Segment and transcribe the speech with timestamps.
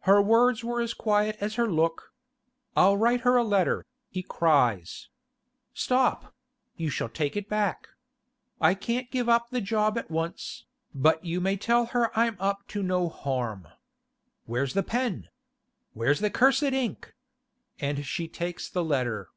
[0.00, 2.12] Her words were as quiet as her look.
[2.76, 5.10] 'I'll write her a letter,' he cries.
[5.72, 6.34] 'Stop;
[6.76, 7.86] you shall take it back.
[8.60, 12.66] I can't give up the job at once, but you may tell her I'm up
[12.74, 13.68] to no harm.
[14.46, 15.28] Where's the pen?
[15.92, 17.14] Where's the cursed ink?'
[17.78, 19.28] And she takes the letter.